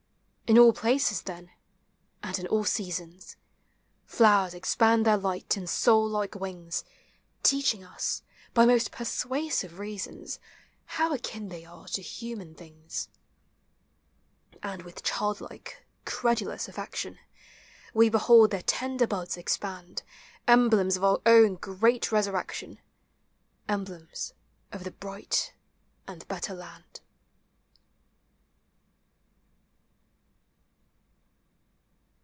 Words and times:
In 0.47 0.57
all 0.59 0.73
places, 0.73 1.21
then, 1.21 1.49
and 2.21 2.37
in 2.37 2.45
all 2.47 2.65
seasons. 2.65 3.37
Flowers 4.05 4.53
expand 4.53 5.05
their 5.05 5.15
light 5.15 5.55
and 5.55 5.69
soul 5.69 6.05
like 6.05 6.35
wings, 6.35 6.83
Teaching 7.41 7.85
us, 7.85 8.21
by 8.53 8.65
most 8.65 8.91
persuasive 8.91 9.79
reasons, 9.79 10.41
How 10.87 11.13
akin 11.13 11.47
they 11.47 11.63
are 11.63 11.87
to 11.87 12.01
human 12.01 12.53
things. 12.53 13.07
And 14.61 14.81
with 14.83 15.03
childlike, 15.03 15.85
credulous 16.03 16.67
affection, 16.67 17.17
We 17.93 18.09
behold 18.09 18.51
their 18.51 18.61
tender 18.61 19.07
buds 19.07 19.37
expand— 19.37 20.03
Emblems 20.49 20.97
of 20.97 21.05
our 21.05 21.21
own 21.25 21.55
great 21.55 22.11
resurrection. 22.11 22.79
Emblems 23.69 24.33
of 24.73 24.83
the 24.83 24.91
bright 24.91 25.53
and 26.09 26.27
better 26.27 26.53
land. 26.53 26.99